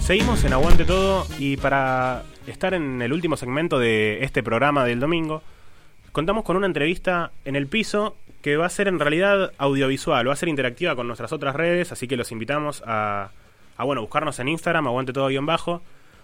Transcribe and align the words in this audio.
Seguimos 0.00 0.44
en 0.44 0.52
Aguante 0.52 0.84
Todo 0.84 1.26
y 1.38 1.56
para 1.56 2.24
estar 2.46 2.74
en 2.74 3.02
el 3.02 3.12
último 3.12 3.36
segmento 3.36 3.78
de 3.78 4.24
este 4.24 4.42
programa 4.42 4.84
del 4.84 5.00
domingo, 5.00 5.42
contamos 6.12 6.44
con 6.44 6.56
una 6.56 6.66
entrevista 6.66 7.30
en 7.44 7.56
el 7.56 7.66
piso 7.66 8.16
que 8.42 8.56
va 8.56 8.66
a 8.66 8.70
ser 8.70 8.88
en 8.88 8.98
realidad 8.98 9.52
audiovisual, 9.58 10.28
va 10.28 10.32
a 10.32 10.36
ser 10.36 10.48
interactiva 10.48 10.96
con 10.96 11.06
nuestras 11.06 11.32
otras 11.32 11.54
redes, 11.54 11.92
así 11.92 12.08
que 12.08 12.16
los 12.16 12.32
invitamos 12.32 12.82
a, 12.86 13.30
a 13.76 13.84
bueno, 13.84 14.00
buscarnos 14.00 14.38
en 14.38 14.48
Instagram, 14.48 14.86
aguante 14.86 15.12
todo 15.12 15.28
guion 15.28 15.46
bajo, 15.46 15.82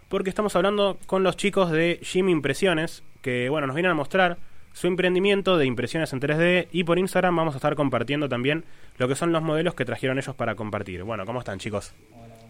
porque 0.09 0.31
estamos 0.31 0.57
hablando 0.57 0.99
con 1.07 1.23
los 1.23 1.37
chicos 1.37 1.71
de 1.71 2.01
Jimmy 2.03 2.33
Impresiones, 2.33 3.03
que 3.21 3.49
bueno, 3.49 3.67
nos 3.67 3.77
vienen 3.77 3.93
a 3.93 3.95
mostrar 3.95 4.39
su 4.73 4.87
emprendimiento 4.87 5.57
de 5.57 5.67
impresiones 5.67 6.13
en 6.13 6.21
3D 6.21 6.69
y 6.73 6.85
por 6.85 6.99
Instagram 6.99 7.37
vamos 7.37 7.55
a 7.55 7.59
estar 7.59 7.75
compartiendo 7.77 8.29
también 8.29 8.65
lo 8.99 9.09
que 9.09 9.15
son 9.15 9.33
los 9.33 9.43
modelos 9.43 9.75
que 9.75 9.85
trajeron 9.85 10.19
ellos 10.19 10.35
para 10.35 10.55
compartir. 10.55 11.03
Bueno, 11.05 11.25
¿cómo 11.27 11.39
están 11.39 11.59
chicos? 11.59 11.95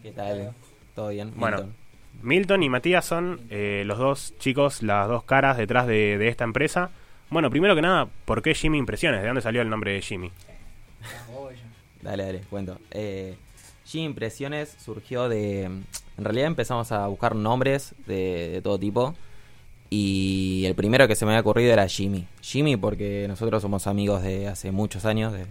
¿Qué 0.04 0.12
tal? 0.12 0.52
¿Todo 0.94 1.08
bien? 1.08 1.32
Bueno, 1.34 1.56
Milton. 1.56 1.74
Milton 2.22 2.62
y 2.62 2.68
Matías 2.68 3.06
son 3.06 3.40
eh, 3.48 3.84
los 3.86 3.96
dos 3.96 4.34
chicos, 4.38 4.82
las 4.82 5.08
dos 5.08 5.24
caras 5.24 5.56
detrás 5.56 5.86
de, 5.86 6.18
de 6.18 6.28
esta 6.28 6.44
empresa. 6.44 6.90
Bueno, 7.30 7.48
primero 7.48 7.74
que 7.74 7.80
nada, 7.80 8.06
¿por 8.26 8.42
qué 8.42 8.54
Jimmy 8.54 8.76
Impresiones? 8.76 9.22
¿De 9.22 9.26
dónde 9.26 9.40
salió 9.40 9.62
el 9.62 9.70
nombre 9.70 9.94
de 9.94 10.02
Jimmy? 10.02 10.30
Dale, 12.02 12.22
dale, 12.22 12.40
cuento. 12.50 12.78
Eh, 12.90 13.34
G 13.86 14.00
Impresiones 14.00 14.76
surgió 14.78 15.30
de... 15.30 15.62
En 15.62 15.84
realidad 16.18 16.48
empezamos 16.48 16.92
a 16.92 17.06
buscar 17.06 17.34
nombres 17.34 17.94
de, 18.06 18.50
de 18.50 18.60
todo 18.60 18.78
tipo. 18.78 19.14
Y 19.88 20.64
el 20.66 20.74
primero 20.74 21.08
que 21.08 21.16
se 21.16 21.24
me 21.24 21.30
había 21.32 21.40
ocurrido 21.40 21.72
era 21.72 21.88
Jimmy. 21.88 22.26
Jimmy 22.42 22.76
porque 22.76 23.24
nosotros 23.26 23.62
somos 23.62 23.86
amigos 23.86 24.22
de 24.22 24.48
hace 24.48 24.70
muchos 24.70 25.06
años, 25.06 25.32
de 25.32 25.46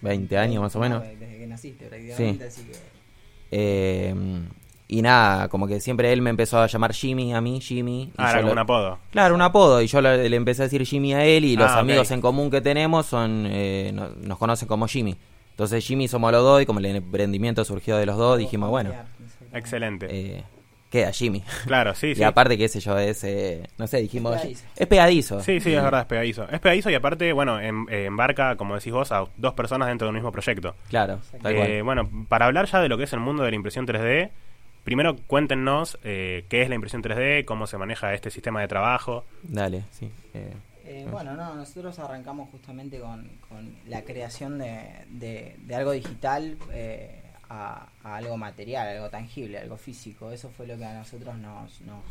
20 0.00 0.38
años 0.38 0.62
más 0.62 0.74
o 0.74 0.80
menos. 0.80 1.02
Desde 1.02 1.36
que 1.36 1.46
naciste, 1.46 1.84
prácticamente, 1.84 2.44
así 2.44 2.62
que. 2.62 2.99
Eh, 3.50 4.14
y 4.88 5.02
nada, 5.02 5.48
como 5.48 5.68
que 5.68 5.80
siempre 5.80 6.12
él 6.12 6.20
me 6.20 6.30
empezó 6.30 6.58
a 6.60 6.66
llamar 6.66 6.92
Jimmy 6.92 7.32
a 7.32 7.40
mí, 7.40 7.60
Jimmy. 7.60 8.02
y 8.04 8.10
Ah, 8.16 8.30
era 8.32 8.42
lo- 8.42 8.50
un 8.52 8.58
apodo. 8.58 8.98
Claro, 9.12 9.34
un 9.36 9.42
apodo. 9.42 9.80
Y 9.82 9.86
yo 9.86 10.00
le, 10.00 10.28
le 10.28 10.36
empecé 10.36 10.62
a 10.62 10.64
decir 10.64 10.84
Jimmy 10.84 11.14
a 11.14 11.24
él 11.24 11.44
y 11.44 11.56
los 11.56 11.70
Ah, 11.70 11.78
amigos 11.78 12.10
en 12.10 12.20
común 12.20 12.50
que 12.50 12.60
tenemos 12.60 13.06
son 13.06 13.46
eh, 13.48 13.92
no- 13.94 14.08
nos 14.20 14.36
conocen 14.38 14.66
como 14.66 14.88
Jimmy. 14.88 15.16
Entonces 15.52 15.84
Jimmy 15.86 16.08
somos 16.08 16.32
los 16.32 16.42
dos 16.42 16.62
y 16.62 16.66
como 16.66 16.78
el 16.80 16.86
emprendimiento 16.86 17.64
surgió 17.64 17.96
de 17.98 18.06
los 18.06 18.16
dos, 18.16 18.38
dijimos, 18.38 18.70
bueno, 18.70 18.90
Excelente. 19.52 20.06
eh, 20.10 20.44
queda 20.90 21.12
Jimmy. 21.12 21.42
claro, 21.66 21.94
sí, 21.94 22.14
sí. 22.14 22.20
Y 22.20 22.24
aparte, 22.24 22.58
qué 22.58 22.68
sé 22.68 22.80
yo, 22.80 22.98
es, 22.98 23.22
eh, 23.24 23.62
no 23.78 23.86
sé, 23.86 23.98
dijimos, 23.98 24.34
Es 24.34 24.40
pegadizo. 24.42 24.64
es 24.76 24.86
pegadizo. 24.86 25.40
Sí, 25.40 25.60
sí, 25.60 25.72
es 25.72 25.82
verdad, 25.82 26.00
es 26.00 26.06
pegadizo. 26.06 26.48
Es 26.50 26.60
pegadizo 26.60 26.90
y 26.90 26.94
aparte, 26.94 27.32
bueno, 27.32 27.60
eh, 27.60 27.68
embarca, 28.06 28.56
como 28.56 28.74
decís 28.74 28.92
vos, 28.92 29.12
a 29.12 29.24
dos 29.36 29.54
personas 29.54 29.88
dentro 29.88 30.06
del 30.06 30.14
mismo 30.14 30.32
proyecto. 30.32 30.74
Claro, 30.88 31.20
tal 31.42 31.52
Eh, 31.52 31.56
cual. 31.56 31.82
bueno, 31.84 32.26
para 32.28 32.46
hablar 32.46 32.66
ya 32.66 32.80
de 32.80 32.88
lo 32.88 32.98
que 32.98 33.04
es 33.04 33.12
el 33.12 33.20
mundo 33.20 33.42
de 33.44 33.50
la 33.50 33.56
impresión 33.56 33.86
3D, 33.86 34.30
primero 34.84 35.16
cuéntenos 35.26 35.98
eh, 36.02 36.44
qué 36.48 36.62
es 36.62 36.68
la 36.68 36.74
impresión 36.74 37.02
3D, 37.02 37.44
cómo 37.44 37.66
se 37.66 37.78
maneja 37.78 38.12
este 38.14 38.30
sistema 38.30 38.60
de 38.60 38.68
trabajo. 38.68 39.24
Dale, 39.42 39.84
sí. 39.92 40.10
eh, 40.34 40.52
Eh, 40.86 41.06
bueno, 41.08 41.34
no, 41.36 41.54
nosotros 41.54 41.96
arrancamos 42.00 42.48
justamente 42.50 42.98
con, 42.98 43.28
con 43.48 43.72
la 43.86 44.02
creación 44.02 44.58
de, 44.58 44.82
de- 45.08 45.54
de 45.58 45.74
algo 45.76 45.92
digital 45.92 46.56
eh, 46.72 47.19
a, 47.50 47.88
a 48.04 48.16
algo 48.16 48.36
material, 48.38 48.88
algo 48.88 49.10
tangible, 49.10 49.58
algo 49.58 49.76
físico. 49.76 50.30
Eso 50.30 50.48
fue 50.56 50.66
lo 50.66 50.78
que 50.78 50.84
a 50.86 50.94
nosotros 50.94 51.36
nos, 51.36 51.80
nos, 51.82 52.04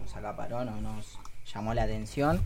nos 0.00 0.16
acaparó, 0.16 0.64
no- 0.64 0.80
nos 0.80 1.18
llamó 1.52 1.74
la 1.74 1.82
atención. 1.82 2.40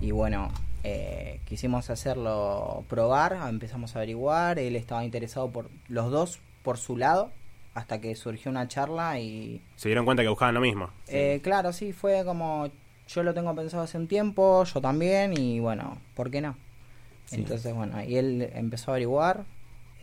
Y 0.00 0.10
bueno, 0.10 0.50
eh, 0.84 1.40
quisimos 1.46 1.88
hacerlo 1.90 2.84
probar, 2.88 3.36
empezamos 3.48 3.96
a 3.96 3.98
averiguar, 4.00 4.58
él 4.58 4.76
estaba 4.76 5.04
interesado 5.04 5.50
por 5.50 5.70
los 5.88 6.10
dos 6.10 6.38
por 6.62 6.76
su 6.78 6.96
lado, 6.96 7.30
hasta 7.74 8.00
que 8.00 8.14
surgió 8.14 8.50
una 8.50 8.68
charla 8.68 9.18
y 9.18 9.60
Se 9.76 9.88
dieron 9.88 10.04
cuenta 10.04 10.22
que 10.22 10.28
buscaban 10.28 10.54
lo 10.54 10.60
mismo. 10.60 10.90
eh, 11.08 11.40
claro, 11.42 11.72
sí, 11.72 11.92
fue 11.92 12.24
como 12.24 12.68
yo 13.08 13.22
lo 13.22 13.34
tengo 13.34 13.54
pensado 13.54 13.82
hace 13.82 13.98
un 13.98 14.08
tiempo, 14.08 14.64
yo 14.64 14.80
también, 14.80 15.32
y 15.38 15.60
bueno, 15.60 15.98
¿por 16.14 16.30
qué 16.30 16.40
no? 16.40 16.56
Sí. 17.26 17.36
Entonces, 17.36 17.74
bueno, 17.74 18.02
y 18.02 18.16
él 18.16 18.50
empezó 18.54 18.90
a 18.90 18.94
averiguar, 18.94 19.44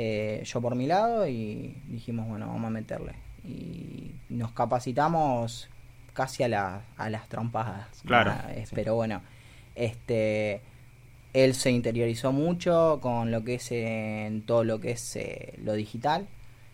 eh, 0.04 0.44
yo 0.46 0.62
por 0.62 0.74
mi 0.76 0.88
lado, 0.88 1.28
y 1.28 1.76
dijimos, 1.88 2.28
bueno, 2.28 2.48
vamos 2.48 2.66
a 2.66 2.70
meterle. 2.70 3.14
Y 3.44 4.12
nos 4.30 4.52
capacitamos 4.52 5.70
casi 6.14 6.44
a, 6.44 6.48
la- 6.48 6.82
a 6.98 7.10
las 7.10 7.28
trompadas. 7.30 7.88
Claro. 8.06 8.34
Eh, 8.50 8.66
Pero 8.74 8.96
bueno, 8.96 9.22
este 9.76 10.62
él 11.34 11.54
se 11.56 11.72
interiorizó 11.72 12.34
mucho 12.34 13.00
con 13.02 13.32
lo 13.32 13.44
que 13.46 13.54
es 13.56 13.72
en 13.72 14.42
todo 14.42 14.64
lo 14.66 14.80
que 14.82 14.92
es 14.92 15.16
eh, 15.16 15.54
lo 15.64 15.74
digital, 15.74 16.28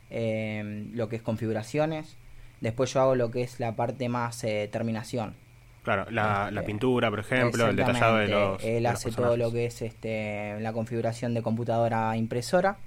eh, 0.09 0.87
lo 0.93 1.09
que 1.09 1.17
es 1.17 1.21
configuraciones. 1.21 2.15
Después 2.59 2.91
yo 2.91 3.01
hago 3.01 3.13
lo 3.15 3.29
que 3.29 3.43
es 3.43 3.59
la 3.59 3.75
parte 3.75 4.09
más 4.09 4.43
eh, 4.43 4.67
terminación. 4.71 5.35
Claro, 5.83 6.05
la, 6.09 6.49
la 6.51 6.61
Este, 6.61 6.63
pintura, 6.71 7.09
por 7.11 7.19
ejemplo, 7.19 7.67
el 7.67 7.75
detallado 7.75 8.17
de 8.17 8.27
los. 8.27 8.63
Él 8.63 8.73
de 8.73 8.81
los 8.81 8.93
hace 8.93 9.11
todo 9.11 9.37
lo 9.37 9.51
que 9.51 9.67
es 9.67 9.81
este 9.83 10.59
la 10.59 10.73
configuración 10.73 11.33
de 11.35 11.41
computadora 11.43 12.17
impresora. 12.17 12.77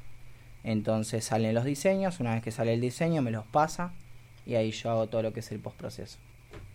Entonces 0.65 1.25
salen 1.25 1.55
los 1.55 1.65
diseños, 1.65 2.21
una 2.21 2.35
vez 2.35 2.43
que 2.43 2.51
sale 2.51 2.75
el 2.75 2.81
diseño 2.81 3.23
me 3.23 3.31
los 3.31 3.45
pasa 3.47 3.93
y 4.47 4.55
ahí 4.57 4.71
yo 4.73 4.91
hago 4.91 5.07
todo 5.09 5.23
lo 5.23 5.33
que 5.33 5.41
es 5.41 5.51
el 5.53 5.59
postproceso. 5.61 6.19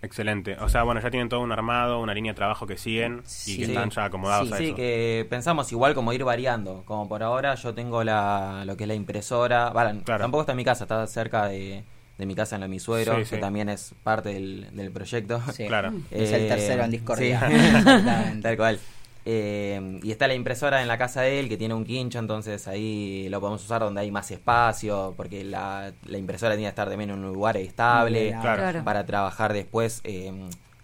Excelente. 0.01 0.56
O 0.59 0.69
sea, 0.69 0.84
bueno, 0.84 1.01
ya 1.01 1.09
tienen 1.09 1.29
todo 1.29 1.41
un 1.41 1.51
armado, 1.51 2.00
una 2.00 2.13
línea 2.13 2.31
de 2.34 2.35
trabajo 2.35 2.68
que 2.68 2.78
siguen 2.78 3.22
y 3.25 3.29
Sí. 3.29 3.57
que 3.57 3.63
están 3.66 3.90
ya 3.90 4.06
acomodados 4.06 4.47
Sí, 4.50 4.53
a 4.53 4.57
Sí, 4.57 4.66
eso. 4.68 4.75
que 4.75 5.25
pensamos 5.29 5.72
igual 5.72 5.94
como 5.95 6.13
ir 6.13 6.24
variando. 6.24 6.84
Como 6.85 7.07
por 7.09 7.24
ahora 7.24 7.56
yo 7.56 7.74
tengo 7.74 8.03
la, 8.03 8.63
lo 8.66 8.78
que 8.78 8.84
es 8.84 8.88
la 8.88 8.94
impresora. 8.94 9.69
Vale, 9.72 10.01
Claro. 10.03 10.22
Tampoco 10.24 10.41
está 10.41 10.51
en 10.53 10.57
mi 10.57 10.63
casa, 10.66 10.84
está 10.84 11.06
cerca 11.07 11.47
de, 11.47 11.84
de 12.18 12.25
mi 12.25 12.35
casa 12.35 12.56
en 12.56 12.62
la 12.62 12.66
de 12.68 12.72
mi 12.72 12.79
suegro, 12.79 13.16
Sí, 13.16 13.19
que 13.22 13.35
sí. 13.35 13.41
también 13.41 13.68
es 13.69 13.94
parte 14.03 14.29
del, 14.29 14.68
del 14.75 14.91
proyecto. 14.91 15.41
Sí. 15.53 15.66
Claro. 15.68 15.91
Es 16.12 16.31
el 16.31 16.44
Eh, 16.44 16.47
tercero 16.50 16.84
en 16.84 16.91
Discordia. 16.91 17.40
sí. 17.47 17.53
Exactamente. 17.56 18.41
Tal 18.44 18.57
cual. 18.57 18.79
Eh, 19.28 20.00
y 20.03 20.12
está 20.12 20.28
la 20.28 20.36
impresora 20.36 20.81
en 20.84 20.88
la 20.88 20.97
casa 21.00 21.22
de 21.22 21.40
él 21.40 21.50
que 21.50 21.58
tiene 21.58 21.74
un 21.74 21.84
quincho, 21.84 22.19
entonces 22.19 22.68
ahí 22.68 23.28
lo 23.30 23.40
podemos 23.40 23.63
usar 23.63 23.81
donde 23.81 24.02
hay 24.02 24.12
más 24.12 24.30
espacio, 24.30 25.13
porque 25.18 25.44
la, 25.44 25.94
la 26.06 26.18
impresora 26.19 26.53
tiene 26.53 26.66
que 26.66 26.69
estar 26.69 26.88
también 26.90 27.09
en 27.09 27.19
un 27.19 27.34
lugar 27.34 27.58
estable. 27.58 28.36
Claro. 28.40 28.84
para 28.84 29.06
trabajar 29.06 29.53
después. 29.53 30.02
eh, 30.03 30.31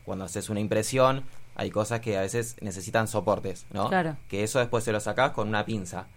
cuando 0.03 0.25
haces 0.25 0.49
una 0.49 0.59
impresión, 0.59 1.23
hay 1.55 1.69
cosas 1.69 1.99
que 1.99 2.17
a 2.17 2.21
veces 2.21 2.55
necesitan 2.61 3.07
soportes, 3.07 3.67
¿no? 3.71 3.87
Claro. 3.87 4.17
Que 4.27 4.43
eso 4.43 4.57
después 4.57 4.83
se 4.83 4.91
lo 4.91 4.99
sacás 4.99 5.31
con 5.31 5.47
una 5.47 5.63
pinza. 5.63 6.07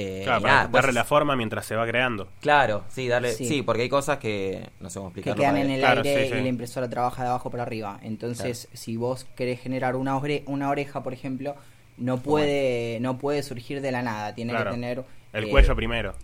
Eh, 0.00 0.20
Claro, 0.24 0.38
y 0.38 0.42
para 0.42 0.54
nada, 0.54 0.70
pues- 0.70 0.82
darle 0.82 0.92
la 0.94 1.04
forma 1.04 1.34
mientras 1.36 1.66
se 1.66 1.74
va 1.74 1.86
creando. 1.86 2.28
Claro, 2.40 2.84
sí, 2.88 3.08
darle, 3.08 3.32
sí. 3.32 3.46
Sí. 3.46 3.62
porque 3.62 3.82
hay 3.82 3.88
cosas 3.88 4.18
que 4.18 4.68
no 4.80 4.90
sé 4.90 4.98
cómo 5.00 5.12
que 5.12 5.22
quedan 5.22 5.56
en 5.56 5.70
el 5.70 5.80
Claro, 5.80 6.02
aire 6.02 6.24
sí, 6.26 6.32
sí. 6.32 6.38
y 6.38 6.42
la 6.42 6.48
impresora 6.48 6.88
trabaja 6.88 7.22
de 7.22 7.28
abajo 7.30 7.50
para 7.50 7.64
arriba. 7.64 7.98
Entonces, 8.02 8.68
si 8.72 8.96
vos 8.96 9.26
querés 9.34 9.60
generar 9.60 9.96
una, 9.96 10.16
ore- 10.16 10.42
una 10.46 10.70
oreja, 10.70 11.02
por 11.02 11.12
ejemplo, 11.12 11.56
no 11.96 12.18
puede 12.18 12.98
no 13.00 13.18
puede 13.18 13.42
surgir 13.42 13.80
de 13.80 13.90
la 13.90 14.02
nada. 14.02 14.34
Tiene 14.34 14.52
Claro. 14.52 14.70
que 14.70 14.74
tener 14.76 15.04
El 15.32 15.44
eh, 15.44 15.50
cuello 15.50 15.74
primero. 15.74 16.14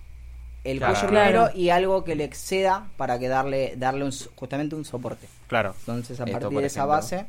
el 0.62 0.78
Claro. 0.78 0.94
cuello 0.94 1.08
primero 1.08 1.48
y 1.54 1.70
algo 1.70 2.04
que 2.04 2.14
le 2.14 2.24
exceda 2.24 2.86
para 2.96 3.18
que 3.18 3.28
darle 3.28 3.74
darle 3.76 4.04
un 4.04 4.12
justamente 4.36 4.76
un 4.76 4.84
soporte. 4.84 5.26
Claro. 5.48 5.74
Entonces, 5.80 6.20
a 6.20 6.24
Esto, 6.24 6.38
partir 6.38 6.58
de 6.60 6.66
esa 6.66 6.84
base, 6.86 7.26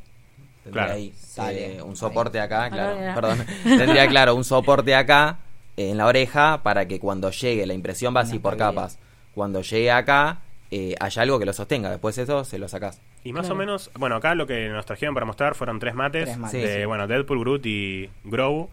Tendría 0.63 0.85
Claro. 0.85 0.97
ahí 0.97 1.13
Sale. 1.16 1.75
eh, 1.77 1.81
un 1.83 1.95
soporte 1.95 2.39
acá, 2.39 2.69
claro, 2.72 2.97
perdón. 3.13 3.45
Tendría 3.63 4.07
claro 4.07 4.33
un 4.35 4.44
soporte 4.44 4.95
acá 4.95 5.38
en 5.78 5.97
la 5.97 6.06
oreja 6.08 6.62
para 6.63 6.88
que 6.88 7.00
cuando 7.00 7.31
llegue 7.31 7.66
la 7.66 7.74
impresión 7.74 8.16
va 8.16 8.22
así 8.22 8.40
por 8.40 8.58
capas. 8.58 8.97
Cuando 9.34 9.62
llegue 9.62 9.91
acá 9.91 10.40
eh, 10.72 10.96
haya 11.00 11.22
algo 11.22 11.38
que 11.40 11.46
lo 11.46 11.53
sostenga. 11.53 11.90
Después 11.91 12.18
eso 12.18 12.44
se 12.44 12.58
lo 12.58 12.68
sacás. 12.68 13.00
Y 13.24 13.31
más 13.34 13.41
Claro. 13.44 13.56
o 13.56 13.58
menos, 13.58 13.91
bueno, 13.97 14.16
acá 14.16 14.36
lo 14.36 14.46
que 14.47 14.68
nos 14.69 14.86
trajeron 14.86 15.13
para 15.13 15.25
mostrar 15.25 15.56
fueron 15.56 15.80
tres 15.80 15.94
mates, 15.96 16.25
Tres 16.25 16.38
mates. 16.38 16.62
de, 16.62 16.74
Sí, 16.74 16.80
sí. 16.81 16.86
bueno, 16.86 17.08
Deadpool, 17.08 17.40
Groot 17.40 17.66
y 17.66 18.09
Grow. 18.24 18.69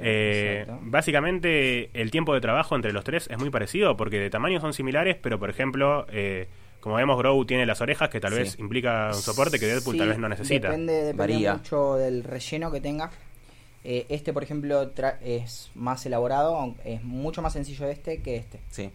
Eh, 0.00 0.66
básicamente, 0.82 1.90
el 1.94 2.10
tiempo 2.10 2.32
de 2.34 2.40
trabajo 2.40 2.74
entre 2.76 2.92
los 2.92 3.04
tres 3.04 3.28
es 3.30 3.38
muy 3.38 3.50
parecido 3.50 3.96
porque 3.96 4.18
de 4.18 4.30
tamaño 4.30 4.60
son 4.60 4.72
similares, 4.72 5.16
pero 5.20 5.38
por 5.38 5.50
ejemplo, 5.50 6.06
eh, 6.10 6.48
como 6.80 6.96
vemos, 6.96 7.18
Grow 7.18 7.44
tiene 7.44 7.66
las 7.66 7.80
orejas 7.80 8.08
que 8.08 8.20
tal 8.20 8.32
Sí. 8.32 8.38
vez 8.38 8.58
implica 8.58 9.08
un 9.08 9.14
soporte 9.14 9.58
que 9.58 9.66
Deadpool 9.66 9.94
Sí, 9.94 9.98
tal 9.98 10.08
vez 10.08 10.18
no 10.18 10.28
necesita. 10.28 10.68
Depende, 10.68 10.92
depende 10.92 11.14
Varía. 11.18 11.54
mucho 11.54 11.94
del 11.96 12.24
relleno 12.24 12.70
que 12.70 12.80
tenga. 12.80 13.10
Eh, 13.88 14.04
este, 14.08 14.32
por 14.32 14.42
ejemplo, 14.42 14.92
tra- 14.94 15.16
es 15.22 15.70
más 15.76 16.04
elaborado, 16.06 16.74
es 16.84 17.04
mucho 17.04 17.40
más 17.40 17.52
sencillo 17.52 17.86
este 17.86 18.20
que 18.20 18.34
este. 18.36 18.58
Sí. 18.68 18.90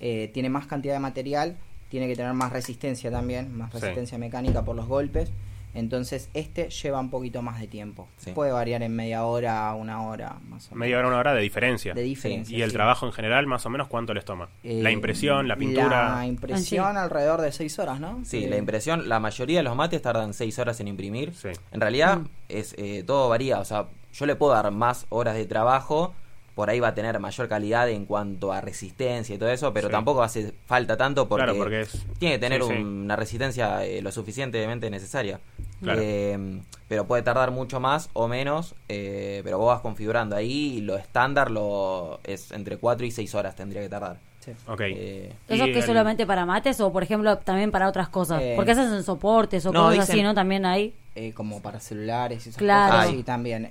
Eh, 0.00 0.30
tiene 0.32 0.48
más 0.48 0.66
cantidad 0.68 0.94
de 0.94 1.00
material, 1.00 1.56
tiene 1.88 2.06
que 2.06 2.14
tener 2.14 2.32
más 2.32 2.52
resistencia 2.52 3.10
también, 3.10 3.56
más 3.56 3.72
Sí. 3.72 3.80
resistencia 3.80 4.18
mecánica 4.18 4.62
por 4.64 4.76
los 4.76 4.86
golpes. 4.86 5.30
Entonces, 5.72 6.28
este 6.34 6.68
lleva 6.68 6.98
un 6.98 7.10
poquito 7.10 7.42
más 7.42 7.60
de 7.60 7.68
tiempo. 7.68 8.08
Sí. 8.18 8.32
Puede 8.32 8.50
variar 8.50 8.82
en 8.82 8.94
media 8.94 9.24
hora, 9.24 9.72
una 9.74 10.02
hora, 10.04 10.36
más 10.48 10.66
o 10.66 10.70
menos. 10.70 10.78
Media 10.78 10.98
hora, 10.98 11.06
una 11.08 11.18
hora 11.18 11.32
de 11.34 11.40
diferencia. 11.42 11.94
de 11.94 12.02
diferencia. 12.02 12.56
y 12.58 12.62
el 12.62 12.70
sí. 12.70 12.76
trabajo 12.76 13.06
en 13.06 13.12
general, 13.12 13.46
más 13.46 13.66
o 13.66 13.70
menos, 13.70 13.86
¿cuánto 13.88 14.12
les 14.12 14.24
toma? 14.24 14.48
Eh, 14.64 14.80
la 14.82 14.90
impresión, 14.90 15.46
la 15.46 15.54
pintura. 15.56 16.16
La 16.16 16.26
impresión 16.26 16.96
alrededor 16.96 17.40
de 17.40 17.52
6 17.52 17.78
horas, 17.78 18.00
¿no? 18.00 18.20
Sí, 18.24 18.44
Eh, 18.44 18.48
la 18.50 18.56
impresión, 18.58 19.08
la 19.08 19.20
mayoría 19.20 19.58
de 19.58 19.62
los 19.64 19.76
mates 19.76 20.02
tardan 20.02 20.34
6 20.34 20.58
horas 20.58 20.80
en 20.80 20.88
imprimir. 20.88 21.34
Sí. 21.34 21.48
En 21.70 21.80
realidad, 21.80 22.18
Mm. 22.18 22.26
es 22.48 22.74
eh, 22.76 23.04
todo 23.06 23.28
varía. 23.28 23.60
O 23.60 23.64
sea, 23.64 23.86
yo 24.12 24.26
le 24.26 24.36
puedo 24.36 24.52
dar 24.52 24.70
más 24.70 25.06
horas 25.10 25.34
de 25.34 25.46
trabajo 25.46 26.14
por 26.60 26.68
ahí 26.68 26.78
va 26.78 26.88
a 26.88 26.94
tener 26.94 27.18
mayor 27.20 27.48
calidad 27.48 27.88
en 27.88 28.04
cuanto 28.04 28.52
a 28.52 28.60
resistencia 28.60 29.34
y 29.34 29.38
todo 29.38 29.48
eso, 29.48 29.72
pero 29.72 29.88
tampoco 29.88 30.22
hace 30.22 30.52
falta 30.66 30.94
tanto 30.94 31.26
porque, 31.26 31.86
tiene 32.18 32.34
que 32.34 32.38
tener 32.38 32.62
una 32.62 33.16
resistencia 33.16 33.82
eh, 33.84 34.02
lo 34.02 34.12
suficientemente 34.12 34.90
necesaria. 34.90 35.40
Eh, 35.86 36.60
pero 36.86 37.06
puede 37.06 37.22
tardar 37.22 37.50
mucho 37.50 37.80
más 37.80 38.10
o 38.12 38.28
menos, 38.28 38.74
eh, 38.90 39.40
pero 39.42 39.56
vos 39.56 39.68
vas 39.68 39.80
configurando 39.80 40.36
ahí 40.36 40.74
y 40.76 40.80
lo 40.82 40.98
estándar 40.98 41.50
lo 41.50 42.20
es 42.24 42.52
entre 42.52 42.76
4 42.76 43.06
y 43.06 43.10
6 43.10 43.34
horas 43.36 43.56
tendría 43.56 43.80
que 43.80 43.88
tardar. 43.88 44.18
Okay. 44.66 45.32
¿Eso 45.48 45.64
que 45.64 45.78
es 45.78 45.86
solamente 45.86 46.26
para 46.26 46.44
mates 46.44 46.78
o, 46.82 46.92
por 46.92 47.02
ejemplo, 47.02 47.38
también 47.38 47.70
para 47.70 47.88
otras 47.88 48.10
cosas? 48.10 48.42
Porque 48.56 48.72
esas 48.72 48.92
en 48.92 49.02
soportes 49.02 49.64
o 49.64 49.72
cosas 49.72 50.10
así, 50.10 50.22
¿no? 50.22 50.34
También 50.34 50.66
hay. 50.66 50.94
Como 51.34 51.60
para 51.60 51.80
celulares 51.80 52.46
y 52.46 52.50
esas 52.50 52.58
claro. 52.58 53.10
Sí, 53.10 53.22
también. 53.22 53.68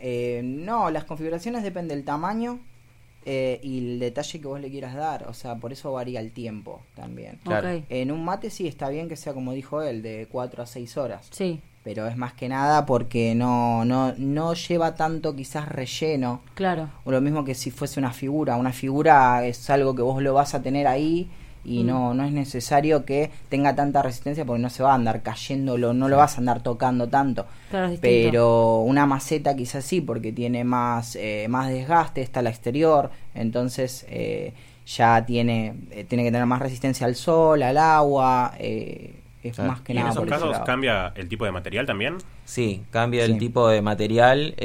no, 0.65 0.91
las 0.91 1.03
configuraciones 1.06 1.63
dependen 1.63 1.97
del 1.97 2.06
tamaño 2.06 2.59
eh, 3.25 3.59
y 3.62 3.77
el 3.80 4.00
detalle 4.00 4.39
que 4.39 4.47
vos 4.47 4.59
le 4.59 4.69
quieras 4.69 4.95
dar. 4.95 5.27
O 5.27 5.33
sea, 5.33 5.56
por 5.56 5.71
eso 5.71 5.91
varía 5.91 6.19
el 6.19 6.31
tiempo 6.31 6.81
también. 6.95 7.39
En 7.89 8.12
un 8.12 8.24
mate 8.24 8.50
sí 8.50 8.68
está 8.68 8.89
bien 8.89 9.09
que 9.09 9.15
sea 9.15 9.33
como 9.33 9.53
dijo 9.53 9.81
él, 9.81 10.01
de 10.01 10.27
4 10.31 10.63
a 10.63 10.65
6 10.65 10.97
horas. 10.97 11.27
Sí. 11.31 11.62
Pero 11.83 12.07
es 12.07 12.18
más 12.18 12.33
que 12.33 12.50
nada 12.50 12.86
porque 12.86 13.36
no, 13.36 13.86
no, 13.86 14.13
no 14.18 14.53
lleva 14.53 14.95
tanto 14.95 15.36
quizás 15.36 15.68
relleno. 15.69 16.41
Claro. 16.56 16.89
O 17.03 17.12
lo 17.12 17.21
mismo 17.21 17.45
que 17.45 17.56
si 17.56 17.71
fuese 17.71 18.00
una 18.00 18.13
figura. 18.13 18.56
Una 18.56 18.74
figura 18.74 19.45
es 19.45 19.69
algo 19.69 19.95
que 19.95 20.01
vos 20.01 20.21
lo 20.21 20.33
vas 20.33 20.56
a 20.56 20.62
tener 20.62 20.88
ahí 20.88 21.30
y 21.63 21.83
mm. 21.83 21.88
no, 21.88 22.13
no 22.13 22.23
es 22.23 22.31
necesario 22.31 23.06
que 23.06 23.31
tenga 23.50 23.75
tanta 23.75 24.01
resistencia 24.01 24.45
porque 24.45 24.61
no 24.61 24.69
se 24.69 24.83
va 24.83 24.91
a 24.91 24.95
andar 24.95 25.21
cayendo, 25.21 25.77
no 25.77 26.07
lo 26.07 26.17
vas 26.17 26.35
a 26.35 26.38
andar 26.39 26.61
tocando 26.63 27.07
tanto. 27.07 27.45
Pero 28.01 28.81
una 28.81 29.06
maceta 29.06 29.56
quizás 29.56 29.85
sí, 29.85 30.01
porque 30.01 30.31
tiene 30.31 30.63
más, 30.63 31.15
eh, 31.15 31.47
más 31.50 31.69
desgaste, 31.69 32.21
está 32.21 32.39
al 32.39 32.47
exterior, 32.47 33.11
entonces 33.35 34.06
eh, 34.09 34.53
ya 34.85 35.25
tiene, 35.25 35.75
eh, 35.91 36.03
tiene 36.06 36.23
que 36.23 36.31
tener 36.31 36.45
más 36.45 36.59
resistencia 36.59 37.06
al 37.06 37.15
sol, 37.15 37.62
al 37.62 37.77
agua. 37.77 38.53
es 38.57 39.59
más 39.59 39.81
que 39.81 39.94
¿Y 39.94 39.95
nada. 39.95 40.07
¿En 40.07 40.12
esos 40.13 40.25
casos 40.25 40.59
cambia 40.65 41.13
el 41.15 41.27
tipo 41.27 41.45
de 41.45 41.51
material 41.51 41.85
también? 41.85 42.17
Sí, 42.45 42.83
cambia 42.89 43.25
el 43.25 43.38
tipo 43.38 43.67
de 43.67 43.81
material. 43.81 44.55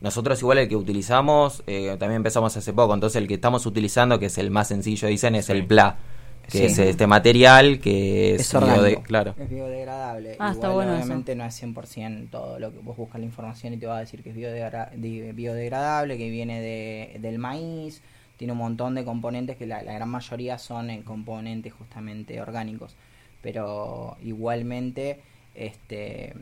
Nosotros 0.00 0.40
igual 0.40 0.58
el 0.58 0.68
que 0.68 0.76
utilizamos, 0.76 1.62
eh, 1.66 1.96
también 1.98 2.16
empezamos 2.16 2.56
hace 2.56 2.72
poco, 2.72 2.92
entonces 2.94 3.20
el 3.20 3.28
que 3.28 3.34
estamos 3.34 3.64
utilizando, 3.64 4.18
que 4.18 4.26
es 4.26 4.38
el 4.38 4.50
más 4.50 4.68
sencillo, 4.68 5.08
dicen, 5.08 5.34
es 5.34 5.48
el 5.48 5.66
PLA, 5.66 5.96
que 6.50 6.66
es 6.66 6.78
este 6.78 7.06
material 7.06 7.80
que 7.80 8.34
es, 8.34 8.54
claro. 9.04 9.34
es 9.38 9.50
biodegradable. 9.50 10.36
Ah, 10.38 10.52
está 10.52 10.68
bueno 10.68 10.94
obviamente 10.94 11.34
no 11.34 11.44
es 11.44 11.60
100% 11.62 12.30
todo 12.30 12.58
lo 12.58 12.72
que 12.72 12.78
vos 12.78 12.96
buscas 12.96 13.20
la 13.20 13.26
información 13.26 13.74
y 13.74 13.78
te 13.78 13.86
va 13.86 13.96
a 13.96 14.00
decir 14.00 14.22
que 14.22 14.30
es 14.30 14.36
biodegradable, 15.34 16.18
que 16.18 16.30
viene 16.30 16.60
de, 16.60 17.18
del 17.20 17.38
maíz, 17.38 18.02
tiene 18.36 18.52
un 18.52 18.58
montón 18.58 18.94
de 18.94 19.04
componentes 19.04 19.56
que 19.56 19.66
la, 19.66 19.82
la 19.82 19.94
gran 19.94 20.08
mayoría 20.08 20.58
son 20.58 20.90
en 20.90 21.02
componentes 21.02 21.72
justamente 21.72 22.40
orgánicos, 22.40 22.94
pero 23.40 24.16
igualmente 24.22 25.20
este 25.54 26.34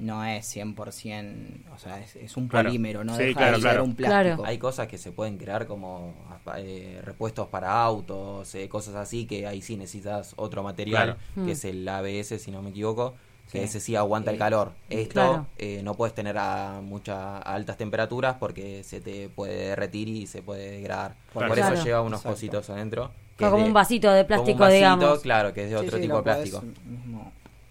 no 0.00 0.24
es 0.24 0.56
100%, 0.56 1.60
o 1.74 1.78
sea, 1.78 2.00
es, 2.00 2.36
un 2.36 2.48
polímero, 2.48 3.04
no 3.04 3.16
deja 3.16 3.52
de 3.52 3.60
ser 3.60 3.80
un 3.82 3.94
plástico. 3.94 4.44
Hay 4.46 4.58
cosas 4.58 4.88
que 4.88 4.96
se 4.96 5.12
pueden 5.12 5.36
crear 5.36 5.66
como 5.66 6.14
eh, 6.56 7.00
repuestos 7.04 7.48
para 7.48 7.82
autos, 7.82 8.54
eh, 8.54 8.68
cosas 8.68 8.94
así, 8.94 9.26
que 9.26 9.46
ahí 9.46 9.60
sí 9.60 9.76
necesitas 9.76 10.32
otro 10.36 10.62
material, 10.62 11.18
que 11.34 11.40
mm. 11.40 11.48
es 11.50 11.64
el 11.66 11.86
ABS, 11.86 12.40
si 12.40 12.50
no 12.50 12.62
me 12.62 12.70
equivoco, 12.70 13.14
que 13.52 13.62
ese 13.62 13.78
sí 13.78 13.94
aguanta 13.94 14.30
el 14.30 14.38
calor. 14.38 14.72
Esto 14.88 15.46
eh, 15.58 15.82
no 15.84 15.94
puedes 15.94 16.14
tener 16.14 16.38
a 16.38 16.80
muchas 16.82 17.42
altas 17.44 17.76
temperaturas 17.76 18.36
porque 18.40 18.82
se 18.84 19.00
te 19.00 19.28
puede 19.28 19.68
derretir 19.68 20.08
y 20.08 20.26
se 20.26 20.40
puede 20.40 20.70
degradar. 20.70 21.14
Por 21.32 21.58
eso 21.58 21.84
lleva 21.84 22.00
unos 22.00 22.22
cositos 22.22 22.70
adentro. 22.70 23.10
como 23.38 23.56
un 23.56 23.74
vasito 23.74 24.10
de 24.10 24.24
plástico, 24.24 24.66
digamos. 24.66 25.20
Claro, 25.20 25.52
que 25.52 25.64
es 25.64 25.70
de 25.70 25.76
otro 25.76 26.00
tipo 26.00 26.16
de 26.16 26.22
plástico. 26.22 26.62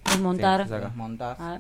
Desmontar. 0.06 0.68
desmontar. 0.68 1.36
Ah, 1.40 1.60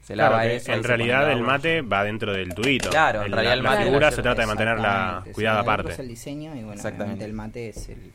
se 0.00 0.16
lava 0.16 0.46
En 0.46 0.84
realidad 0.84 1.30
el 1.30 1.42
mate 1.42 1.82
va 1.82 2.04
dentro 2.04 2.32
del 2.32 2.54
tubito. 2.54 2.90
Claro, 2.90 3.22
en, 3.22 3.32
realidad 3.32 3.54
el 3.54 3.62
mate. 3.62 3.78
La 3.80 3.84
figura 3.84 4.10
se 4.10 4.22
trata 4.22 4.40
de 4.40 4.46
mantenerla 4.46 5.24
cuidada 5.32 5.60
aparte. 5.60 6.00
el 6.00 6.08
diseño 6.08 6.54
y 6.54 6.58
bueno, 6.58 6.74
Exactamente. 6.74 7.24
el 7.24 7.32
mate 7.32 7.68
es 7.68 7.88
el, 7.88 8.12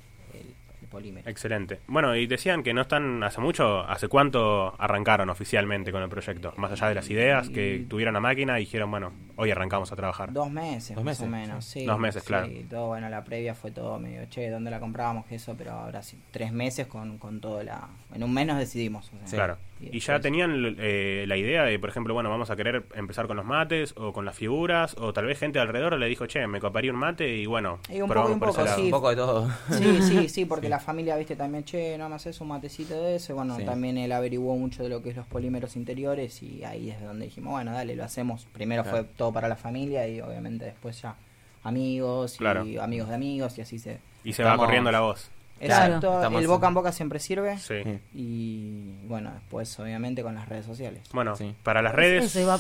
Excelente. 1.25 1.80
Bueno, 1.88 2.15
y 2.15 2.27
decían 2.27 2.62
que 2.62 2.74
no 2.74 2.81
están 2.81 3.24
hace 3.24 3.42
mucho, 3.42 3.81
¿hace 3.81 4.07
cuánto 4.07 4.75
arrancaron 4.80 5.30
oficialmente 5.30 5.92
con 5.92 6.04
el 6.04 6.10
proyecto? 6.10 6.54
Más 6.57 6.71
allá 6.71 6.89
de 6.89 6.95
las 6.95 7.10
ideas, 7.10 7.50
que 7.50 7.86
tuvieron 7.89 8.13
la 8.13 8.19
máquina 8.19 8.60
y 8.60 8.65
dijeron, 8.65 8.92
bueno, 8.92 9.12
hoy 9.35 9.51
arrancamos 9.51 9.91
a 9.91 9.95
trabajar. 9.95 10.31
Dos 10.33 10.50
meses, 10.51 11.01
más 11.01 11.21
o 11.21 11.27
menos, 11.27 11.65
sí. 11.65 11.85
Dos 11.85 12.00
meses, 12.00 12.24
claro. 12.24 12.50
todo, 12.69 12.88
bueno, 12.88 13.09
la 13.09 13.24
previa 13.24 13.56
fue 13.56 13.71
todo 13.71 14.00
medio, 14.00 14.25
che, 14.30 14.50
¿dónde 14.50 14.71
la 14.71 14.80
comprábamos? 14.80 15.25
Eso, 15.31 15.56
pero 15.57 15.71
ahora 15.71 16.03
sí, 16.03 16.19
tres 16.31 16.51
meses 16.51 16.88
con, 16.88 17.18
con 17.18 17.39
todo 17.39 17.63
la... 17.63 17.89
En 18.13 18.24
un 18.24 18.33
mes 18.33 18.47
nos 18.47 18.57
decidimos. 18.57 19.12
Claro. 19.30 19.57
Y, 19.91 20.00
ya 20.00 20.19
tenían 20.19 20.77
eh, 20.80 21.25
la 21.27 21.35
idea 21.35 21.63
de, 21.63 21.77
por 21.80 21.89
ejemplo, 21.89 22.13
bueno, 22.13 22.30
vamos 22.30 22.50
a 22.50 22.56
querer 22.56 22.85
empezar 22.95 23.27
con 23.27 23.35
los 23.38 23.45
mates 23.45 23.94
o 23.97 24.13
con 24.13 24.25
las 24.25 24.35
figuras, 24.35 24.95
o 24.97 25.13
tal 25.13 25.25
vez 25.25 25.39
gente 25.39 25.59
alrededor 25.59 25.97
le 25.97 26.07
dijo, 26.07 26.25
che, 26.25 26.45
me 26.47 26.59
coparía 26.59 26.91
un 26.91 27.00
mate 27.00 27.36
y 27.36 27.45
bueno, 27.45 27.79
un 27.89 28.07
poco, 28.07 28.27
un 28.27 28.39
poco, 28.39 28.63
un 28.77 28.89
poco 28.91 29.09
de 29.09 29.15
todo. 29.15 29.50
Sí, 29.71 30.01
sí, 30.01 30.29
sí, 30.29 30.45
porque 30.45 30.69
la 30.69 30.79
familia, 30.79 31.18
viste, 31.18 31.36
también, 31.36 31.63
che, 31.63 31.97
no 31.97 32.07
me 32.09 32.15
haces 32.15 32.39
un 32.41 32.47
matecito 32.50 33.01
de 33.01 33.15
eso. 33.15 33.36
bueno, 33.36 33.57
también 33.65 33.97
él 33.97 34.12
averiguó 34.12 34.56
mucho 34.56 34.83
de 34.83 34.89
lo 34.89 35.01
que 35.01 35.09
es 35.09 35.15
los 35.15 35.25
polímeros 35.25 35.75
interiores 35.75 36.41
y 36.44 36.63
ahí 36.63 36.91
es 36.91 37.01
donde 37.01 37.25
dijimos, 37.25 37.51
bueno, 37.53 37.71
dale, 37.71 37.95
lo 37.95 38.03
hacemos. 38.03 38.45
Primero 38.53 38.83
fue 38.83 39.03
todo 39.03 39.23
para 39.31 39.48
la 39.48 39.56
familia 39.56 40.08
y 40.08 40.20
obviamente 40.22 40.66
después 40.66 41.02
ya 41.02 41.16
amigos 41.64 42.38
y 42.42 42.78
amigos 42.78 43.10
de 43.10 43.16
amigos 43.16 43.58
y 43.58 43.62
así 43.62 43.80
se... 43.80 44.00
Y 44.24 44.34
se 44.34 44.44
va 44.44 44.58
corriendo 44.58 44.92
la 44.92 45.00
voz. 45.02 45.30
Exacto, 45.60 46.22
el 46.40 46.48
boca 46.48 46.68
en 46.68 46.74
boca 46.74 46.92
siempre 46.92 47.20
sirve. 47.20 47.58
Y 48.14 48.96
bueno, 49.08 49.31
después 49.31 49.80
obviamente 49.80 50.22
con 50.24 50.36
las 50.36 50.50
redes 50.50 50.66
sociales. 50.66 51.04
Bueno, 51.14 51.36
para 51.64 51.81
las 51.81 51.96
redes, 51.96 52.31
si 52.31 52.44
nos 52.44 52.60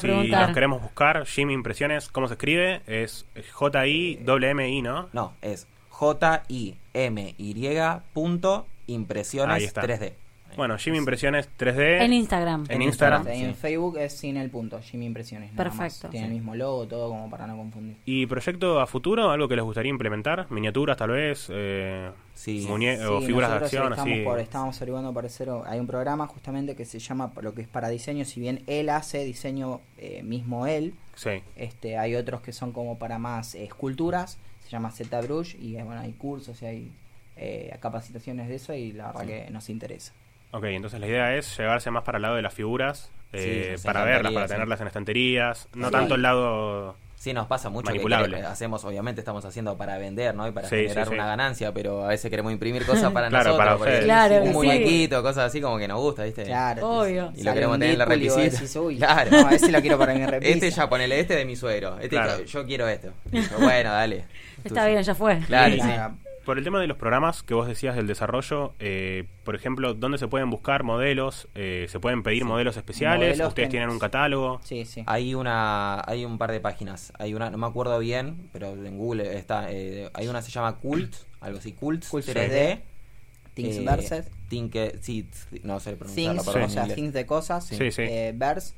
queremos 0.53 0.81
buscar, 0.81 1.25
Jimmy 1.25 1.53
Impresiones, 1.53 2.07
¿cómo 2.07 2.27
se 2.27 2.35
escribe? 2.35 2.81
Es 2.87 3.25
J-I-M-I, 3.51 4.81
¿no? 4.81 5.09
No, 5.11 5.33
es 5.41 5.67
J-I-M-Y 5.89 7.79
punto 8.13 8.67
impresiones 8.87 9.75
3D. 9.75 10.13
Bueno, 10.55 10.77
Jimmy 10.77 10.97
Impresiones 10.97 11.49
3D. 11.57 12.01
En 12.01 12.13
Instagram. 12.13 12.65
En 12.69 12.81
Instagram. 12.81 13.27
En 13.27 13.55
Facebook 13.55 13.97
es 13.97 14.13
sin 14.13 14.37
el 14.37 14.49
punto, 14.49 14.79
Jimmy 14.81 15.05
Impresiones. 15.05 15.51
Perfecto. 15.51 16.09
Tiene 16.09 16.27
el 16.27 16.33
mismo 16.33 16.55
logo, 16.55 16.87
todo 16.87 17.09
como 17.09 17.29
para 17.29 17.47
no 17.47 17.57
confundir. 17.57 17.97
¿Y 18.05 18.25
proyecto 18.25 18.79
a 18.79 18.87
futuro? 18.87 19.31
¿Algo 19.31 19.47
que 19.47 19.55
les 19.55 19.65
gustaría 19.65 19.89
implementar? 19.89 20.47
¿Miniaturas 20.49 20.97
tal 20.97 21.11
vez? 21.11 21.47
Eh, 21.49 22.11
sí. 22.33 22.67
o 22.69 23.21
figuras 23.21 23.49
de 23.49 23.55
acción. 23.57 23.93
Estamos, 23.93 24.19
Por, 24.23 24.39
estamos 24.39 24.77
averiguando 24.77 25.13
parecer, 25.13 25.49
hay 25.65 25.79
un 25.79 25.87
programa 25.87 26.27
justamente 26.27 26.75
que 26.75 26.85
se 26.85 26.99
llama 26.99 27.31
lo 27.41 27.53
que 27.53 27.61
es 27.61 27.67
para 27.67 27.89
diseño, 27.89 28.25
si 28.25 28.39
bien 28.39 28.63
él 28.67 28.89
hace 28.89 29.23
diseño 29.23 29.81
eh, 29.97 30.23
mismo 30.23 30.67
él, 30.67 30.93
sí. 31.15 31.41
este, 31.55 31.97
hay 31.97 32.15
otros 32.15 32.41
que 32.41 32.53
son 32.53 32.71
como 32.71 32.97
para 32.97 33.19
más 33.19 33.55
esculturas, 33.55 34.37
se 34.63 34.69
llama 34.69 34.91
ZBrush 34.91 35.55
y 35.59 35.73
bueno, 35.73 36.01
hay 36.01 36.13
cursos 36.13 36.61
y 36.61 36.65
hay 36.65 36.91
eh, 37.35 37.75
capacitaciones 37.79 38.47
de 38.47 38.55
eso 38.55 38.73
y 38.73 38.91
la 38.91 39.07
verdad 39.07 39.25
que 39.25 39.51
nos 39.51 39.69
interesa. 39.69 40.13
Ok, 40.53 40.65
entonces 40.65 40.99
la 40.99 41.07
idea 41.07 41.35
es 41.35 41.57
llevarse 41.57 41.89
más 41.89 42.03
para 42.03 42.19
el 42.19 42.21
lado 42.21 42.35
de 42.35 42.43
las 42.43 42.53
figuras, 42.53 43.11
eh, 43.31 43.75
para 43.83 44.03
verlas, 44.03 44.31
para 44.31 44.47
tenerlas 44.47 44.79
en 44.81 44.87
estanterías, 44.87 45.67
no 45.73 45.89
tanto 45.89 46.13
el 46.13 46.21
lado... 46.21 46.95
Sí, 47.15 47.33
nos 47.33 47.47
pasa 47.47 47.69
mucho 47.69 47.85
manipulable. 47.85 48.37
que 48.37 48.43
hacemos, 48.43 48.83
obviamente 48.83 49.21
estamos 49.21 49.43
haciendo 49.45 49.77
para 49.77 49.97
vender, 49.97 50.35
¿no? 50.35 50.47
Y 50.47 50.51
para 50.51 50.67
generar 50.67 51.09
una 51.09 51.25
ganancia, 51.25 51.73
pero 51.73 52.03
a 52.03 52.09
veces 52.09 52.29
queremos 52.29 52.51
imprimir 52.51 52.85
cosas 52.85 53.11
para 53.13 53.29
claro, 53.29 53.57
nosotros. 53.57 53.79
Para 53.79 53.99
claro, 54.01 54.43
un 54.43 54.51
muñequito, 54.51 55.23
cosas 55.23 55.45
así 55.45 55.59
como 55.59 55.79
que 55.79 55.87
nos 55.87 55.99
gusta, 55.99 56.25
¿viste? 56.25 56.43
Claro. 56.43 56.99
Obvio. 56.99 57.31
Y 57.35 57.43
lo 57.43 57.53
queremos 57.53 57.79
tener 57.79 57.93
en 57.93 57.99
la 57.99 58.05
repisita. 58.05 58.59
claro. 58.97 59.31
No, 59.31 59.49
ese 59.49 59.71
lo 59.71 59.81
quiero 59.81 59.97
para 59.97 60.13
mi 60.13 60.25
repisa. 60.25 60.51
Este 60.51 60.69
ya 60.69 60.87
ponele 60.87 61.19
este 61.19 61.35
de 61.35 61.45
mi 61.45 61.55
suegro. 61.55 61.97
Este 61.97 62.17
yo 62.45 62.65
quiero 62.65 62.87
esto. 62.87 63.11
bueno, 63.59 63.91
dale. 63.91 64.25
Está 64.63 64.85
bien, 64.85 65.01
ya 65.01 65.15
fue. 65.15 65.39
Claro, 65.47 65.75
por 66.43 66.57
el 66.57 66.63
tema 66.63 66.79
de 66.79 66.87
los 66.87 66.97
programas 66.97 67.43
que 67.43 67.53
vos 67.53 67.67
decías 67.67 67.95
del 67.95 68.07
desarrollo, 68.07 68.73
eh, 68.79 69.25
por 69.43 69.55
ejemplo, 69.55 69.93
¿dónde 69.93 70.17
se 70.17 70.27
pueden 70.27 70.49
buscar 70.49 70.83
modelos? 70.83 71.47
Eh, 71.55 71.87
¿Se 71.89 71.99
pueden 71.99 72.23
pedir 72.23 72.45
modelos 72.45 72.77
especiales? 72.77 73.39
¿Ustedes 73.39 73.69
tienen 73.69 73.89
un 73.89 73.99
catálogo? 73.99 74.59
Sí, 74.63 74.85
sí. 74.85 75.03
Hay 75.07 75.35
una, 75.35 76.01
hay 76.05 76.25
un 76.25 76.37
par 76.37 76.51
de 76.51 76.59
páginas. 76.59 77.13
Hay 77.17 77.33
una, 77.33 77.49
no 77.49 77.57
me 77.57 77.67
acuerdo 77.67 77.97
bien, 77.99 78.49
pero 78.51 78.73
en 78.73 78.97
Google 78.97 79.37
está. 79.37 79.71
Eh, 79.71 80.09
hay 80.13 80.27
una 80.27 80.39
que 80.39 80.45
se 80.45 80.51
llama 80.51 80.77
Cult, 80.77 81.15
algo 81.39 81.59
así, 81.59 81.73
Cult, 81.73 82.07
Cult 82.07 82.25
3D. 82.25 82.81
Things 83.53 83.77
eh, 83.77 83.85
Versus. 83.85 84.25
Think, 84.49 84.75
sí, 85.01 85.27
no 85.63 85.79
sé 85.79 85.95
pronunciarlo. 85.95 86.41
Things, 86.43 86.55
o 86.55 86.69
sea, 86.69 86.87
Things 86.87 87.13
de 87.13 87.25
cosas. 87.25 87.65
Sí, 87.65 87.91
sí. 87.91 88.03
Verse. 88.33 88.73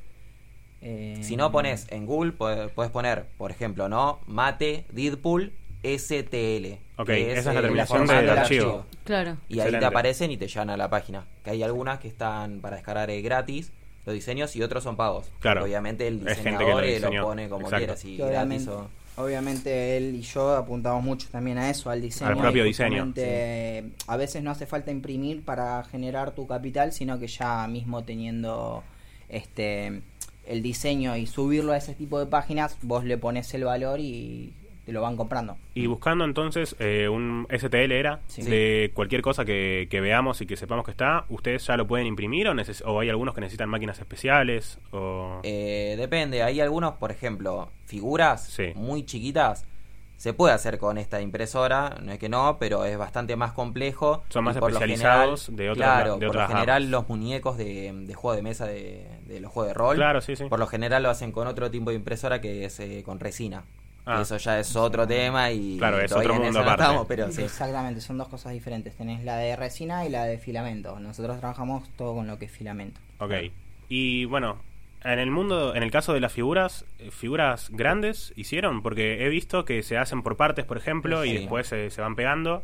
si 0.81 1.35
no 1.35 1.51
pones 1.51 1.87
en 1.89 2.05
Google, 2.05 2.33
puedes 2.33 2.91
poner, 2.91 3.25
por 3.37 3.51
ejemplo, 3.51 3.89
¿no? 3.89 4.19
Mate, 4.27 4.85
Deadpool, 4.91 5.53
STL. 5.97 6.79
Ok, 6.97 7.09
esa 7.09 7.49
es 7.49 7.55
la 7.55 7.61
terminación 7.61 8.07
del, 8.07 8.29
archivo. 8.29 8.85
Claro. 9.03 9.37
Y 9.47 9.59
ahí 9.59 9.71
te 9.71 9.85
aparecen 9.85 10.31
y 10.31 10.37
te 10.37 10.47
llevan 10.47 10.69
a 10.69 10.77
la 10.77 10.89
página. 10.89 11.25
Que 11.43 11.51
hay 11.51 11.63
algunas 11.63 11.99
que 11.99 12.07
están 12.07 12.59
para 12.59 12.77
descargar 12.77 13.09
eh, 13.09 13.21
gratis, 13.21 13.71
los 14.05 14.13
diseños, 14.13 14.55
y 14.55 14.63
otros 14.63 14.83
son 14.83 14.95
pagos. 14.95 15.31
Claro. 15.39 15.63
Obviamente 15.63 16.07
el 16.07 16.25
diseñador 16.25 16.83
lo, 16.85 17.11
lo, 17.11 17.23
pone 17.23 17.49
como 17.49 17.69
quiera, 17.69 17.95
si 17.95 18.17
gratis 18.17 18.67
obviamente 19.17 19.97
él 19.97 20.15
y 20.15 20.21
yo 20.21 20.55
apuntamos 20.55 21.03
mucho 21.03 21.27
también 21.31 21.57
a 21.57 21.69
eso, 21.69 21.89
al 21.89 22.01
diseño. 22.01 22.31
Al 22.31 22.37
propio 22.37 22.63
diseño. 22.63 23.13
A 24.07 24.17
veces 24.17 24.43
no 24.43 24.51
hace 24.51 24.65
falta 24.65 24.91
imprimir 24.91 25.43
para 25.43 25.83
generar 25.85 26.31
tu 26.31 26.47
capital, 26.47 26.91
sino 26.91 27.19
que 27.19 27.27
ya 27.27 27.67
mismo 27.67 28.03
teniendo 28.03 28.83
este 29.29 30.01
el 30.45 30.61
diseño 30.61 31.17
y 31.17 31.25
subirlo 31.25 31.71
a 31.71 31.77
ese 31.77 31.95
tipo 31.95 32.19
de 32.19 32.27
páginas, 32.27 32.77
vos 32.83 33.03
le 33.03 33.17
pones 33.17 33.51
el 33.55 33.63
valor 33.63 33.99
y 33.99 34.53
te 34.85 34.91
lo 34.91 35.01
van 35.01 35.17
comprando. 35.17 35.57
Y 35.73 35.87
buscando 35.87 36.25
entonces 36.25 36.75
eh, 36.79 37.09
un 37.09 37.47
STL 37.49 37.91
era 37.91 38.19
de 38.37 38.91
cualquier 38.93 39.21
cosa 39.21 39.43
que, 39.43 39.87
veamos 39.91 40.41
y 40.41 40.45
que 40.45 40.55
sepamos 40.55 40.85
que 40.85 40.91
está, 40.91 41.25
¿ustedes 41.29 41.65
ya 41.65 41.75
lo 41.75 41.87
pueden 41.87 42.05
imprimir 42.05 42.47
o, 42.47 42.53
o 42.85 42.99
hay 42.99 43.09
algunos 43.09 43.33
que 43.33 43.41
necesitan 43.41 43.69
máquinas 43.69 43.99
especiales? 43.99 44.77
O... 44.91 45.39
Eh, 45.43 45.95
depende, 45.97 46.43
hay 46.43 46.61
algunos, 46.61 46.95
por 46.95 47.11
ejemplo, 47.11 47.69
figuras 47.85 48.55
muy 48.75 49.05
chiquitas. 49.05 49.65
Se 50.17 50.33
puede 50.33 50.53
hacer 50.53 50.77
con 50.77 50.97
esta 50.97 51.19
impresora, 51.19 51.97
no 52.01 52.13
es 52.13 52.19
que 52.19 52.29
no, 52.29 52.57
pero 52.57 52.85
es 52.85 52.97
bastante 52.97 53.35
más 53.35 53.51
complejo. 53.51 54.23
Son 54.29 54.45
más 54.45 54.55
especializados 54.55 55.53
de 55.53 55.69
otras 55.69 56.03
Claro, 56.03 56.19
por 56.19 56.35
lo 56.35 56.47
general 56.47 56.89
los 56.89 57.09
muñecos 57.09 57.57
de, 57.57 58.13
juego 58.15 58.35
de 58.35 58.41
mesa 58.41 58.65
de, 58.65 59.07
los 59.41 59.51
juegos 59.51 59.69
de 59.69 59.73
rol, 59.73 59.95
claro, 59.97 60.21
sí, 60.21 60.35
sí. 60.35 60.45
por 60.45 60.59
lo 60.59 60.67
general 60.67 61.03
lo 61.03 61.09
hacen 61.09 61.33
con 61.33 61.47
otro 61.47 61.69
tipo 61.69 61.89
de 61.89 61.97
impresora 61.97 62.39
que 62.39 62.65
es 62.65 62.79
eh, 62.79 63.03
con 63.03 63.19
resina. 63.19 63.65
Ah. 64.05 64.21
Eso 64.21 64.37
ya 64.37 64.59
es 64.59 64.75
otro 64.75 65.07
tema 65.07 65.51
y 65.51 65.77
claro, 65.77 65.99
es 65.99 66.11
otro 66.11 66.35
mundo 66.35 66.59
aparte. 66.59 67.05
pero 67.07 67.31
sí. 67.31 67.41
Exactamente, 67.41 68.01
son 68.01 68.17
dos 68.17 68.27
cosas 68.27 68.53
diferentes. 68.53 68.95
Tenés 68.95 69.23
la 69.23 69.37
de 69.37 69.55
resina 69.55 70.05
y 70.05 70.09
la 70.09 70.25
de 70.25 70.37
filamento. 70.37 70.99
Nosotros 70.99 71.39
trabajamos 71.39 71.89
todo 71.97 72.13
con 72.13 72.27
lo 72.27 72.37
que 72.37 72.45
es 72.45 72.51
filamento. 72.51 72.99
Ok. 73.19 73.33
Y 73.89 74.25
bueno, 74.25 74.57
en 75.03 75.19
el 75.19 75.31
mundo, 75.31 75.75
en 75.75 75.83
el 75.83 75.91
caso 75.91 76.13
de 76.13 76.19
las 76.19 76.31
figuras, 76.33 76.85
eh, 76.99 77.09
figuras 77.11 77.69
grandes 77.71 78.33
hicieron, 78.35 78.81
porque 78.81 79.25
he 79.25 79.29
visto 79.29 79.65
que 79.65 79.81
se 79.83 79.97
hacen 79.97 80.21
por 80.23 80.37
partes, 80.37 80.65
por 80.65 80.77
ejemplo, 80.77 81.25
y 81.25 81.33
después 81.33 81.67
se, 81.67 81.89
se 81.89 82.01
van 82.01 82.15
pegando. 82.15 82.63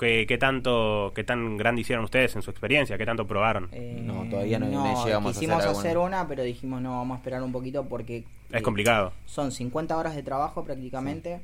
¿Qué, 0.00 0.38
tanto, 0.40 1.12
qué 1.14 1.24
tan 1.24 1.58
grande 1.58 1.82
hicieron 1.82 2.06
ustedes 2.06 2.34
en 2.34 2.40
su 2.40 2.50
experiencia? 2.50 2.96
¿Qué 2.96 3.04
tanto 3.04 3.26
probaron? 3.26 3.68
Eh, 3.70 4.00
no, 4.02 4.24
todavía 4.30 4.58
no, 4.58 5.04
llegamos 5.04 5.34
quisimos 5.34 5.62
a 5.62 5.70
hacer, 5.72 5.98
una, 5.98 6.26
pero 6.26 6.42
dijimos 6.42 6.80
no, 6.80 6.92
vamos 6.92 7.16
a 7.16 7.18
esperar 7.18 7.42
un 7.42 7.52
poquito 7.52 7.84
porque... 7.84 8.24
Es 8.50 8.62
complicado. 8.62 9.12
Son 9.26 9.52
50 9.52 9.94
horas 9.94 10.16
de 10.16 10.22
trabajo 10.22 10.64
prácticamente 10.64 11.42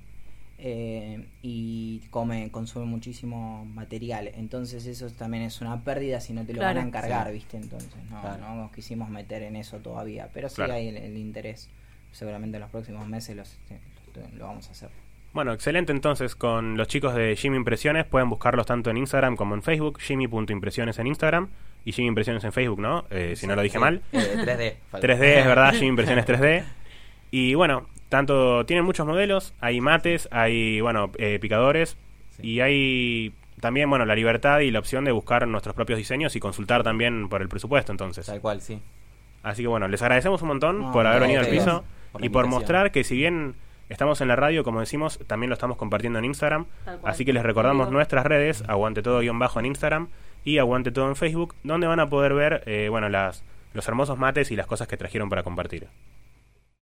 eh, 0.57 1.27
y 1.43 2.01
come, 2.09 2.51
consume 2.51 2.87
muchísimo 2.87 3.67
material. 3.67 4.31
Entonces 4.35 4.87
eso 4.87 5.11
también 5.11 5.43
es 5.43 5.61
una 5.61 5.85
pérdida 5.85 6.21
si 6.21 6.33
no 6.33 6.47
te 6.47 6.55
lo 6.55 6.63
van 6.63 6.79
a 6.79 6.83
encargar, 6.83 7.31
¿viste? 7.31 7.59
Entonces 7.59 7.93
no, 8.09 8.39
no 8.39 8.55
nos 8.55 8.73
quisimos 8.73 9.11
meter 9.11 9.43
en 9.43 9.57
eso 9.57 9.81
todavía, 9.81 10.31
pero 10.33 10.49
sí 10.49 10.63
hay 10.63 10.89
el, 10.89 11.19
interés. 11.19 11.69
Seguramente 12.11 12.57
en 12.57 12.63
los 12.63 12.71
próximos 12.71 13.07
meses 13.07 13.37
lo 14.33 14.47
vamos 14.47 14.67
a 14.69 14.71
hacer. 14.71 15.06
Bueno, 15.37 15.53
excelente 15.53 15.93
entonces 15.93 16.35
con 16.35 16.79
los 16.79 16.89
chicos 16.89 17.15
de 17.15 17.37
Jimmy 17.37 17.59
Impresiones. 17.59 18.07
Pueden 18.07 18.31
buscarlos 18.31 18.65
tanto 18.65 18.89
en 18.89 18.97
Instagram 18.97 19.37
como 19.37 19.55
en 19.55 19.63
Facebook. 19.63 20.01
Jimmy.impresiones 20.01 20.99
en 20.99 21.09
Instagram 21.09 21.51
y 21.85 21.93
Jimmy 21.93 22.09
Impresiones 22.09 22.43
en 22.45 22.53
Facebook, 22.53 22.81
¿no? 22.81 23.05
Eh, 23.11 23.35
si 23.37 23.47
no 23.47 23.55
lo 23.55 23.61
dije 23.61 23.79
mal. 23.79 24.01
3D. 24.15 24.61
Eh, 24.63 24.77
3D, 24.93 25.23
es 25.23 25.45
verdad, 25.45 25.75
Jimmy 25.75 25.89
Impresiones 25.89 26.25
3D. 26.25 26.65
Y 27.31 27.53
bueno, 27.53 27.87
tanto 28.09 28.65
tienen 28.65 28.87
muchos 28.87 29.07
modelos. 29.07 29.53
Hay 29.61 29.83
mates, 29.83 30.27
hay, 30.33 30.81
bueno, 30.81 31.13
eh, 31.19 31.39
picadores. 31.39 31.99
Y 32.41 32.61
hay 32.61 33.35
también, 33.61 33.91
bueno, 33.91 34.07
la 34.07 34.15
libertad 34.15 34.61
y 34.61 34.71
la 34.71 34.79
opción 34.79 35.05
de 35.05 35.13
buscar 35.13 35.47
nuestros 35.47 35.75
propios 35.75 35.99
diseños 35.99 36.35
y 36.35 36.41
consultar 36.41 36.83
también 36.83 37.29
por 37.29 37.43
el 37.43 37.51
presupuesto, 37.51 37.93
entonces. 37.93 38.25
Tal 38.25 38.41
cual, 38.41 38.63
sí. 38.63 38.81
Así 39.43 39.61
que 39.61 39.69
bueno, 39.69 39.87
les 39.87 40.01
agradecemos 40.01 40.41
un 40.41 40.49
montón 40.49 40.93
por 40.93 41.07
haber 41.07 41.21
venido 41.21 41.41
al 41.41 41.49
piso 41.49 41.85
y 42.21 42.31
por 42.31 42.47
mostrar 42.47 42.91
que 42.91 43.05
si 43.05 43.17
bien 43.17 43.55
Estamos 43.89 44.21
en 44.21 44.29
la 44.29 44.37
radio, 44.37 44.65
como 44.65 44.81
decimos, 44.81 45.21
también 45.27 45.49
lo 45.51 45.55
estamos 45.55 45.77
compartiendo 45.77 46.19
en 46.19 46.25
Instagram. 46.25 46.67
Así 47.05 47.25
que 47.25 47.33
les 47.33 47.43
recordamos 47.43 47.91
nuestras 47.91 48.27
redes, 48.27 48.65
aguante 48.67 49.03
todo 49.03 49.21
guion 49.21 49.39
bajo 49.39 49.61
en 49.61 49.67
Instagram 49.67 50.09
y 50.45 50.59
aguante 50.59 50.91
todo 50.91 51.09
en 51.09 51.17
Facebook, 51.17 51.55
donde 51.63 51.87
van 51.87 52.01
a 52.01 52.09
poder 52.09 52.35
ver, 52.35 52.63
eh, 52.67 52.89
bueno, 52.89 53.09
las, 53.09 53.45
los 53.75 53.87
hermosos 53.87 54.19
mates 54.19 54.51
y 54.51 54.57
las 54.57 54.67
cosas 54.67 54.89
que 54.89 54.97
trajeron 54.97 55.29
para 55.29 55.43
compartir. 55.43 55.87